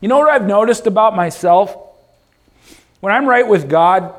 [0.00, 1.76] You know what I've noticed about myself?
[3.00, 4.14] When I'm right with God,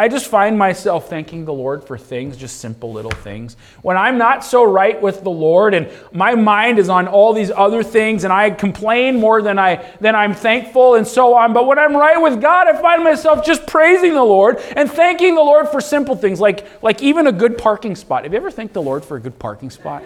[0.00, 3.56] I just find myself thanking the Lord for things, just simple little things.
[3.82, 7.50] When I'm not so right with the Lord and my mind is on all these
[7.50, 11.52] other things and I complain more than, I, than I'm thankful and so on.
[11.52, 15.34] But when I'm right with God, I find myself just praising the Lord and thanking
[15.34, 18.22] the Lord for simple things like, like even a good parking spot.
[18.22, 20.04] Have you ever thanked the Lord for a good parking spot?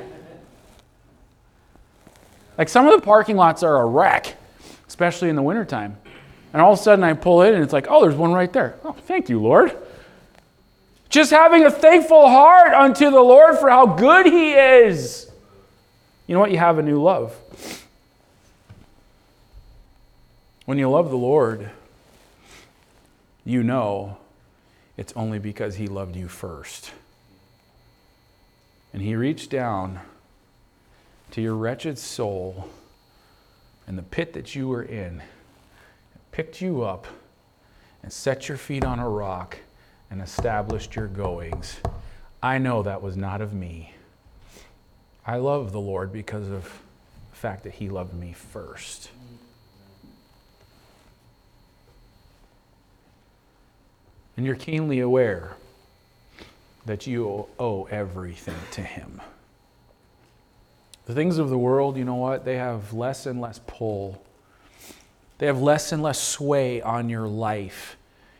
[2.57, 4.37] Like some of the parking lots are a wreck,
[4.89, 5.99] especially in the wintertime.
[6.53, 8.53] And all of a sudden I pull in and it's like, oh, there's one right
[8.53, 8.79] there.
[8.85, 9.77] Oh, thank you, Lord.
[11.09, 15.31] Just having a thankful heart unto the Lord for how good He is.
[16.27, 16.51] You know what?
[16.51, 17.37] You have a new love.
[20.65, 21.71] When you love the Lord,
[23.45, 24.19] you know
[24.97, 26.93] it's only because He loved you first.
[28.93, 30.01] And He reached down
[31.33, 32.69] to your wretched soul
[33.87, 35.23] and the pit that you were in,
[36.33, 37.07] picked you up,
[38.03, 39.59] and set your feet on a rock
[40.11, 41.81] and established your goings.
[42.43, 43.95] I know that was not of me.
[45.25, 46.65] I love the Lord because of
[47.31, 49.11] the fact that He loved me first.
[54.37, 55.53] And you're keenly aware
[56.87, 59.21] that you owe everything to Him.
[61.07, 62.45] The things of the world, you know what?
[62.45, 64.25] They have less and less pull.
[65.43, 67.97] They have less and less sway on your life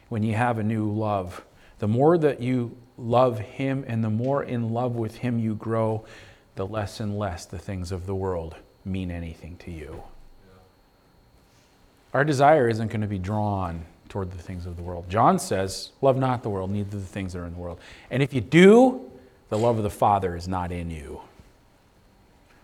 [0.09, 1.45] when you have a new love.
[1.81, 6.05] The more that you love Him and the more in love with Him you grow,
[6.55, 10.05] the less and less the things of the world mean anything to you.
[12.15, 15.11] Our desire isn't going to be drawn toward the things of the world.
[15.11, 17.81] John says, Love not the world, neither the things that are in the world.
[18.13, 19.11] And if you do,
[19.49, 21.21] the love of the Father is not in you.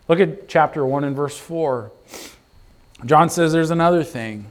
[0.07, 1.91] Look at chapter 1 and verse 4.
[3.05, 4.47] John says there's another thing.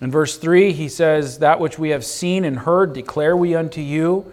[0.00, 3.80] In verse 3, he says, That which we have seen and heard declare we unto
[3.80, 4.32] you,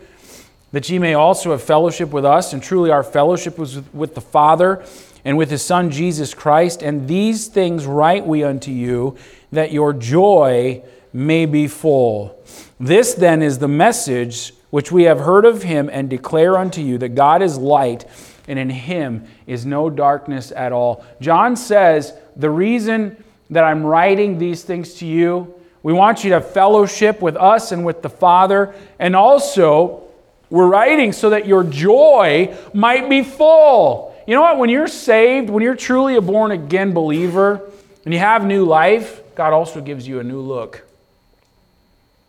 [0.71, 2.53] that ye may also have fellowship with us.
[2.53, 4.83] And truly, our fellowship was with the Father
[5.25, 6.81] and with his Son Jesus Christ.
[6.81, 9.17] And these things write we unto you,
[9.51, 12.37] that your joy may be full.
[12.79, 16.97] This then is the message which we have heard of him and declare unto you
[16.99, 18.05] that God is light,
[18.47, 21.05] and in him is no darkness at all.
[21.19, 26.41] John says, The reason that I'm writing these things to you, we want you to
[26.41, 30.03] fellowship with us and with the Father, and also
[30.49, 34.15] we're writing so that your joy might be full.
[34.25, 34.57] You know what?
[34.57, 37.69] When you're saved, when you're truly a born again believer,
[38.05, 40.86] and you have new life, God also gives you a new look.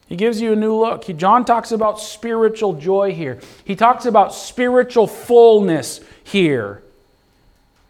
[0.08, 1.04] He gives you a new look.
[1.04, 3.38] He, John talks about spiritual joy here.
[3.64, 6.82] He talks about spiritual fullness here.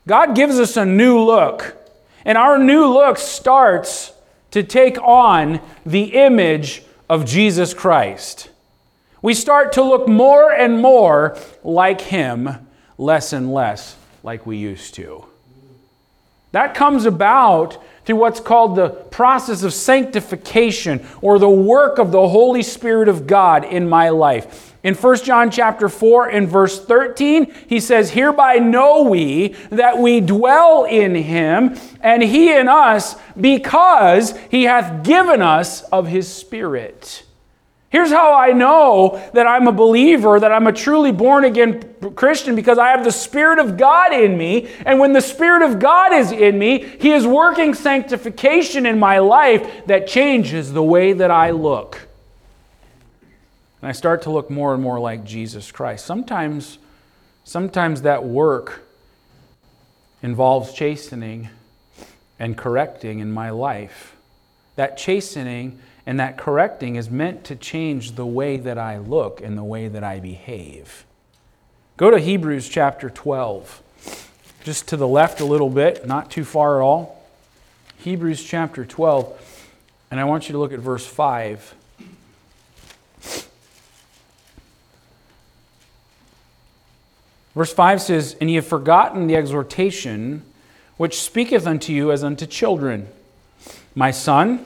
[0.07, 1.77] God gives us a new look.
[2.25, 4.13] And our new look starts
[4.51, 8.51] to take on the image of Jesus Christ.
[9.23, 14.95] We start to look more and more like Him, less and less like we used
[14.95, 15.25] to.
[16.53, 22.27] That comes about through what's called the process of sanctification or the work of the
[22.27, 24.75] Holy Spirit of God in my life.
[24.83, 30.23] In 1 John chapter 4 and verse 13, he says, Hereby know we that we
[30.23, 37.25] dwell in him, and he in us, because he hath given us of his Spirit.
[37.91, 41.83] Here's how I know that I'm a believer, that I'm a truly born again
[42.15, 44.69] Christian, because I have the Spirit of God in me.
[44.85, 49.21] And when the Spirit of God is in me, He is working sanctification in my
[49.21, 52.09] life that changes the way that I look.
[53.81, 56.05] And I start to look more and more like Jesus Christ.
[56.05, 56.79] Sometimes,
[57.45, 58.83] sometimes that work
[60.23, 61.49] involves chastening
[62.39, 64.15] and correcting in my life.
[64.77, 69.59] That chastening and that correcting is meant to change the way that I look and
[69.59, 71.05] the way that I behave.
[71.99, 73.83] Go to Hebrews chapter 12,
[74.65, 77.23] just to the left a little bit, not too far at all.
[77.99, 79.67] Hebrews chapter 12,
[80.11, 81.75] and I want you to look at verse 5.
[87.55, 90.43] Verse 5 says, And ye have forgotten the exhortation
[90.97, 93.09] which speaketh unto you as unto children.
[93.95, 94.65] My son,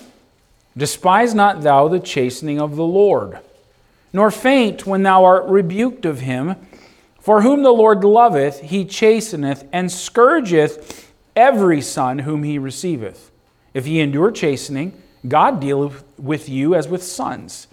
[0.76, 3.38] Despise not thou the chastening of the Lord,
[4.12, 6.56] nor faint when thou art rebuked of him.
[7.20, 13.30] For whom the Lord loveth, he chasteneth and scourgeth every son whom he receiveth.
[13.74, 17.68] If ye endure chastening, God dealeth with you as with sons.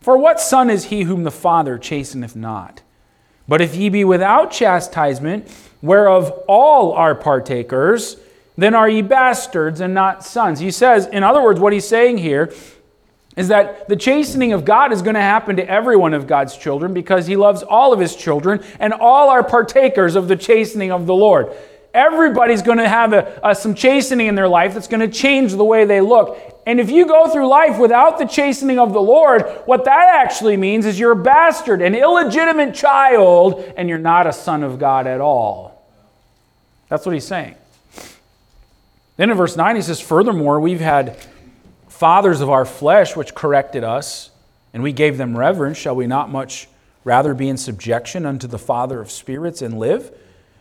[0.00, 2.82] For what son is he whom the Father chasteneth not?
[3.48, 5.48] But if ye be without chastisement,
[5.82, 8.16] whereof all are partakers,
[8.56, 10.60] then are ye bastards and not sons.
[10.60, 12.52] He says, in other words, what he's saying here
[13.36, 16.56] is that the chastening of God is going to happen to every one of God's
[16.56, 20.90] children because he loves all of his children and all are partakers of the chastening
[20.90, 21.54] of the Lord.
[21.92, 25.52] Everybody's going to have a, a, some chastening in their life that's going to change
[25.52, 26.62] the way they look.
[26.66, 30.56] And if you go through life without the chastening of the Lord, what that actually
[30.56, 35.06] means is you're a bastard, an illegitimate child, and you're not a son of God
[35.06, 35.86] at all.
[36.88, 37.54] That's what he's saying.
[39.16, 41.16] Then in verse 9, he says, Furthermore, we've had
[41.88, 44.30] fathers of our flesh which corrected us,
[44.74, 45.78] and we gave them reverence.
[45.78, 46.68] Shall we not much
[47.04, 50.12] rather be in subjection unto the Father of spirits and live?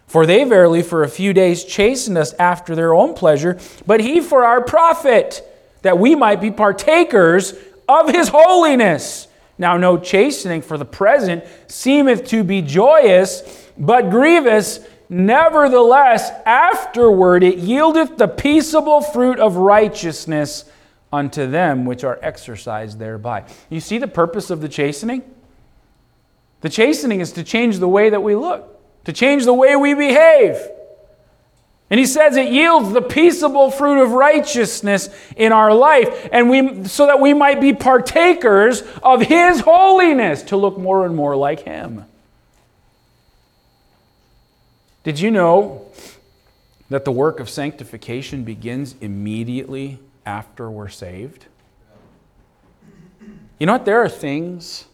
[0.08, 4.22] For they verily for a few days chastened us after their own pleasure, but he
[4.22, 5.44] for our profit,
[5.82, 7.54] that we might be partakers
[7.90, 9.28] of his holiness.
[9.58, 14.80] Now, no chastening for the present seemeth to be joyous, but grievous.
[15.10, 20.66] Nevertheless, afterward it yieldeth the peaceable fruit of righteousness
[21.14, 23.46] unto them which are exercised thereby.
[23.70, 25.24] You see the purpose of the chastening?
[26.62, 29.94] The chastening is to change the way that we look, to change the way we
[29.94, 30.58] behave.
[31.90, 36.86] And he says it yields the peaceable fruit of righteousness in our life, and we
[36.86, 41.60] so that we might be partakers of his holiness to look more and more like
[41.60, 42.06] him.
[45.06, 45.86] Did you know
[46.90, 51.46] that the work of sanctification begins immediately after we're saved?
[53.60, 53.86] You know what?
[53.86, 54.86] There are things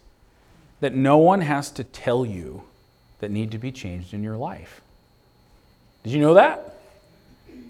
[0.82, 2.64] that no one has to tell you
[3.20, 4.82] that need to be changed in your life.
[6.04, 6.71] Did you know that?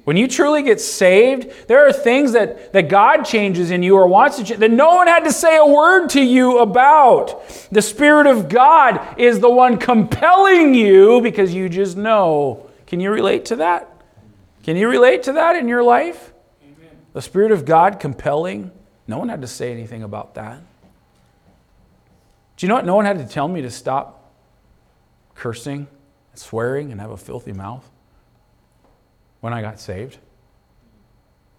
[0.04, 4.08] When you truly get saved, there are things that, that God changes in you or
[4.08, 7.48] wants to change that no one had to say a word to you about.
[7.72, 12.68] The Spirit of God is the one compelling you because you just know.
[12.88, 14.04] Can you relate to that?
[14.64, 16.34] Can you relate to that in your life?
[16.64, 16.90] Amen.
[17.14, 18.72] The Spirit of God compelling?
[19.08, 20.60] No one had to say anything about that.
[22.58, 22.86] Do you know what?
[22.86, 24.32] No one had to tell me to stop
[25.36, 25.88] cursing,
[26.32, 27.88] and swearing, and have a filthy mouth
[29.42, 30.18] when I got saved.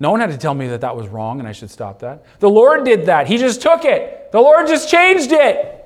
[0.01, 2.25] No one had to tell me that that was wrong and I should stop that.
[2.41, 3.29] The Lord did that.
[3.29, 4.33] He just took it.
[4.33, 5.79] The Lord just changed it.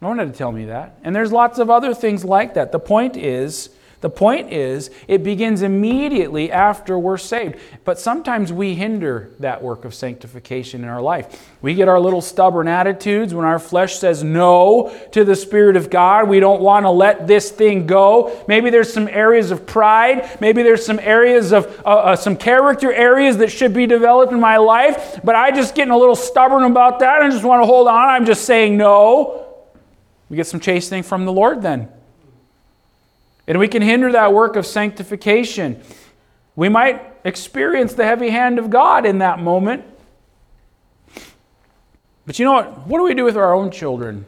[0.00, 0.98] No one had to tell me that.
[1.02, 2.72] And there's lots of other things like that.
[2.72, 3.70] The point is,
[4.00, 7.56] the point is, it begins immediately after we're saved.
[7.84, 11.50] But sometimes we hinder that work of sanctification in our life.
[11.62, 15.90] We get our little stubborn attitudes when our flesh says no to the Spirit of
[15.90, 16.28] God.
[16.28, 18.44] We don't want to let this thing go.
[18.46, 20.38] Maybe there's some areas of pride.
[20.40, 24.38] Maybe there's some areas of uh, uh, some character areas that should be developed in
[24.38, 25.20] my life.
[25.24, 28.08] But I just getting a little stubborn about that I just want to hold on.
[28.08, 29.44] I'm just saying no.
[30.28, 31.88] We get some chastening from the Lord then.
[33.48, 35.82] And we can hinder that work of sanctification.
[36.54, 39.84] We might experience the heavy hand of God in that moment.
[42.26, 42.86] But you know what?
[42.86, 44.26] What do we do with our own children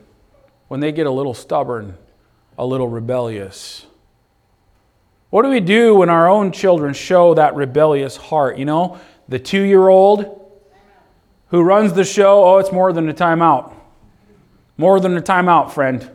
[0.68, 1.98] when they get a little stubborn,
[2.56, 3.84] a little rebellious?
[5.28, 8.56] What do we do when our own children show that rebellious heart?
[8.56, 8.98] You know,
[9.28, 10.50] the two year old
[11.48, 13.74] who runs the show, oh, it's more than a timeout.
[14.78, 16.10] More than a timeout, friend.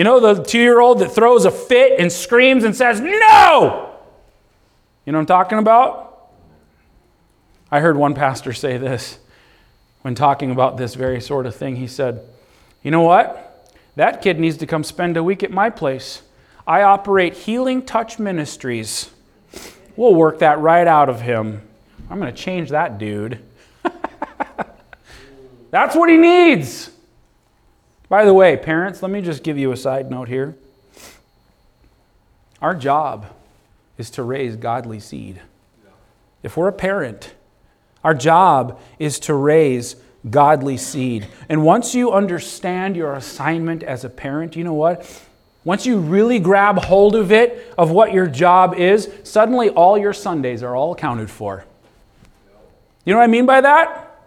[0.00, 3.98] You know the two year old that throws a fit and screams and says, No!
[5.04, 6.30] You know what I'm talking about?
[7.70, 9.18] I heard one pastor say this
[10.00, 11.76] when talking about this very sort of thing.
[11.76, 12.26] He said,
[12.82, 13.74] You know what?
[13.96, 16.22] That kid needs to come spend a week at my place.
[16.66, 19.10] I operate healing touch ministries.
[19.96, 21.60] We'll work that right out of him.
[22.08, 23.38] I'm going to change that dude.
[25.70, 26.90] That's what he needs.
[28.10, 30.56] By the way, parents, let me just give you a side note here.
[32.60, 33.26] Our job
[33.96, 35.40] is to raise godly seed.
[36.42, 37.34] If we're a parent,
[38.02, 39.94] our job is to raise
[40.28, 41.28] godly seed.
[41.48, 45.22] And once you understand your assignment as a parent, you know what?
[45.62, 50.12] Once you really grab hold of it, of what your job is, suddenly all your
[50.12, 51.64] Sundays are all accounted for.
[53.04, 54.20] You know what I mean by that?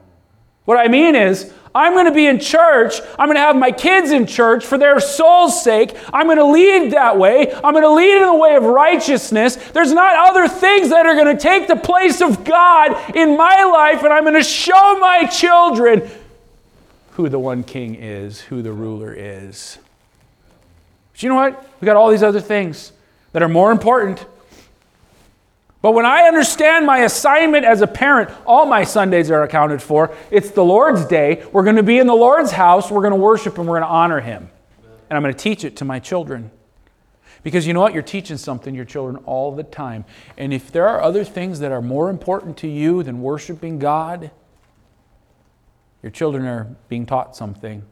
[0.64, 3.02] What I mean is, I'm going to be in church.
[3.18, 5.96] I'm going to have my kids in church for their soul's sake.
[6.14, 7.52] I'm going to lead that way.
[7.52, 9.56] I'm going to lead in the way of righteousness.
[9.56, 13.64] There's not other things that are going to take the place of God in my
[13.64, 16.10] life, and I'm going to show my children
[17.12, 19.78] who the one king is, who the ruler is.
[21.12, 21.68] But you know what?
[21.80, 22.92] We got all these other things
[23.32, 24.26] that are more important.
[25.84, 30.16] But when I understand my assignment as a parent, all my Sundays are accounted for.
[30.32, 31.46] It's the Lord's day.
[31.52, 32.90] We're going to be in the Lord's house.
[32.90, 34.50] We're going to worship and we're going to honor Him.
[35.10, 36.52] And I'm going to teach it to my children.
[37.44, 37.94] Because you know what?
[37.94, 40.06] You're teaching something your children all the time.
[40.38, 44.32] And if there are other things that are more important to you than worshiping God,
[46.02, 47.84] your children are being taught something.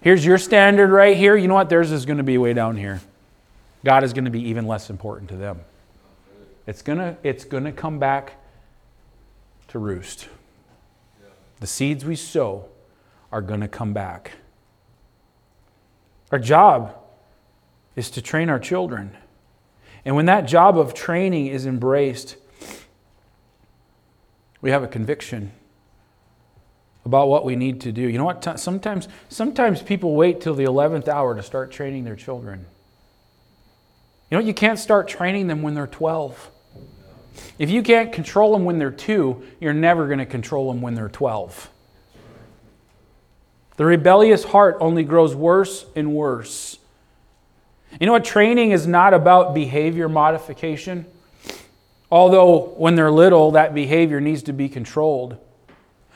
[0.00, 1.36] Here's your standard right here.
[1.36, 1.68] You know what?
[1.68, 3.00] Theirs is going to be way down here.
[3.84, 5.60] God is going to be even less important to them.
[6.68, 8.34] It's gonna, it's gonna come back
[9.68, 10.28] to roost.
[11.60, 12.68] The seeds we sow
[13.32, 14.32] are going to come back.
[16.30, 16.94] Our job
[17.96, 19.16] is to train our children.
[20.04, 22.36] And when that job of training is embraced,
[24.60, 25.52] we have a conviction
[27.04, 28.02] about what we need to do.
[28.02, 28.60] You know what?
[28.60, 32.66] Sometimes, sometimes people wait till the 11th hour to start training their children.
[34.30, 34.46] You know, what?
[34.46, 36.50] you can't start training them when they're 12.
[37.58, 40.94] If you can't control them when they're two, you're never going to control them when
[40.94, 41.70] they're 12.
[43.76, 46.78] The rebellious heart only grows worse and worse.
[48.00, 48.24] You know what?
[48.24, 51.06] Training is not about behavior modification.
[52.10, 55.36] Although, when they're little, that behavior needs to be controlled.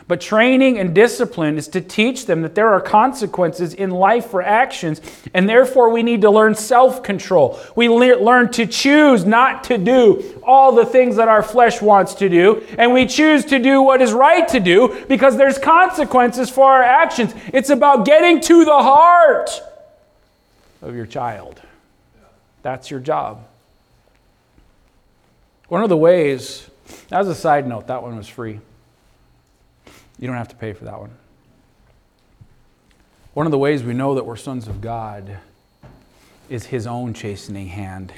[0.08, 4.42] But training and discipline is to teach them that there are consequences in life for
[4.42, 5.00] actions,
[5.32, 7.58] and therefore we need to learn self control.
[7.76, 12.28] We learn to choose not to do all the things that our flesh wants to
[12.28, 16.70] do, and we choose to do what is right to do because there's consequences for
[16.70, 17.32] our actions.
[17.52, 19.50] It's about getting to the heart
[20.80, 21.60] of your child.
[22.62, 23.46] That's your job.
[25.68, 26.68] One of the ways,
[27.10, 28.60] as a side note, that one was free.
[30.22, 31.10] You don't have to pay for that one.
[33.34, 35.38] One of the ways we know that we're sons of God
[36.48, 38.12] is His own chastening hand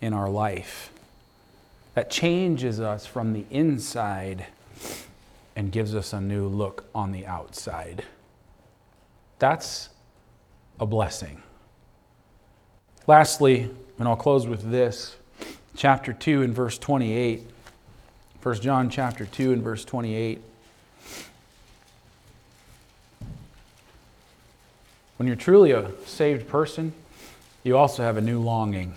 [0.00, 0.90] in our life
[1.94, 4.46] that changes us from the inside
[5.54, 8.04] and gives us a new look on the outside.
[9.38, 9.90] That's
[10.80, 11.40] a blessing.
[13.06, 15.14] Lastly, and I'll close with this,
[15.76, 17.48] chapter 2 and verse 28.
[18.42, 20.42] 1 John chapter 2 and verse 28.
[25.18, 26.92] When you're truly a saved person,
[27.64, 28.94] you also have a new longing.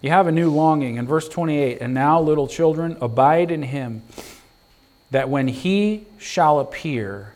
[0.00, 0.94] You have a new longing.
[0.94, 4.04] In verse 28, and now, little children, abide in him,
[5.10, 7.34] that when he shall appear,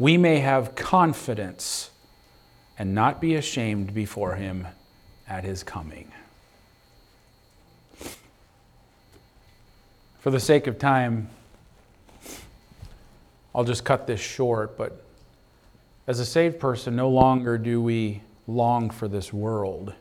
[0.00, 1.90] we may have confidence
[2.76, 4.66] and not be ashamed before him
[5.28, 6.10] at his coming.
[10.18, 11.28] For the sake of time,
[13.54, 15.05] I'll just cut this short, but
[16.06, 19.94] as a saved person, no longer do we long for this world.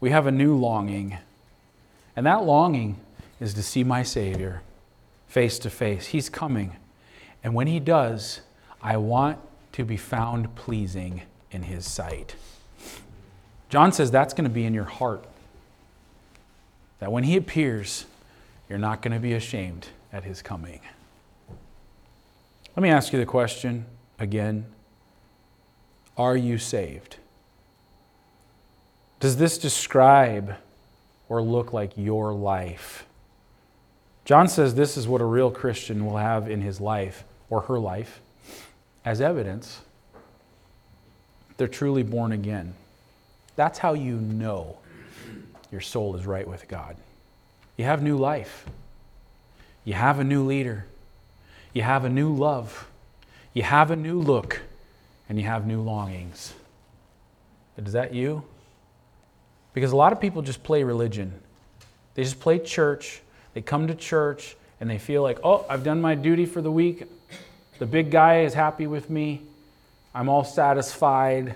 [0.00, 1.18] We have a new longing.
[2.16, 2.98] And that longing
[3.40, 4.62] is to see my Savior
[5.28, 6.06] face to face.
[6.06, 6.76] He's coming.
[7.44, 8.40] And when He does,
[8.82, 9.38] I want
[9.72, 12.34] to be found pleasing in His sight.
[13.68, 15.24] John says that's going to be in your heart.
[16.98, 18.06] That when He appears,
[18.68, 20.80] you're not going to be ashamed at His coming.
[22.76, 23.86] Let me ask you the question
[24.18, 24.66] again
[26.16, 27.16] are you saved?
[29.20, 30.56] Does this describe
[31.28, 33.06] or look like your life?
[34.24, 37.78] John says this is what a real Christian will have in his life or her
[37.78, 38.20] life
[39.04, 39.80] as evidence
[41.56, 42.74] they're truly born again.
[43.54, 44.78] That's how you know
[45.70, 46.96] your soul is right with God.
[47.76, 48.66] You have new life,
[49.84, 50.86] you have a new leader,
[51.72, 52.88] you have a new love,
[53.54, 54.60] you have a new look
[55.28, 56.52] and you have new longings.
[57.76, 58.44] Is that you?
[59.74, 61.32] Because a lot of people just play religion.
[62.14, 63.22] They just play church.
[63.54, 66.70] They come to church and they feel like, oh, I've done my duty for the
[66.70, 67.04] week.
[67.78, 69.42] The big guy is happy with me.
[70.14, 71.54] I'm all satisfied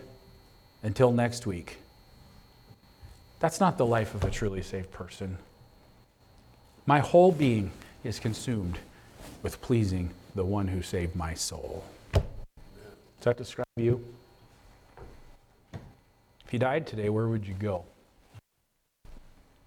[0.83, 1.77] until next week.
[3.39, 5.37] That's not the life of a truly saved person.
[6.87, 7.71] My whole being
[8.03, 8.79] is consumed
[9.43, 11.85] with pleasing the one who saved my soul.
[13.27, 14.05] That describe you?
[16.45, 17.85] If you died today, where would you go?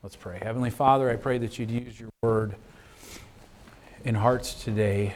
[0.02, 0.40] Let's pray.
[0.42, 2.56] Heavenly Father, I pray that you'd use your word
[4.06, 5.14] in hearts today.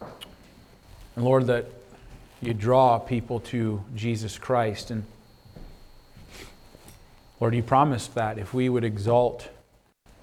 [0.00, 1.66] And Lord, that
[2.40, 4.92] you draw people to Jesus Christ.
[4.92, 5.04] And
[7.40, 9.48] Lord, you promised that if we would exalt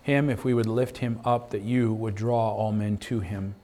[0.08, 3.56] him, if we would lift him up, that you would draw all men to him.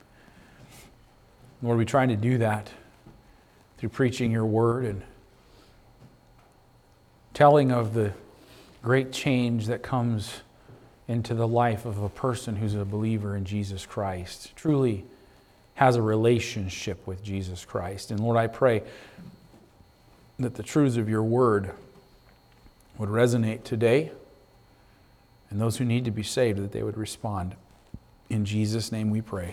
[1.61, 2.69] Lord, we try to do that
[3.77, 5.03] through preaching your word and
[7.33, 8.11] telling of the
[8.81, 10.41] great change that comes
[11.07, 15.05] into the life of a person who's a believer in Jesus Christ, truly
[15.75, 18.11] has a relationship with Jesus Christ.
[18.11, 18.83] And Lord, I pray
[20.39, 21.71] that the truths of your word
[22.97, 24.11] would resonate today
[25.53, 27.55] and those who need to be saved, that they would respond.
[28.27, 29.41] In Jesus' name we pray.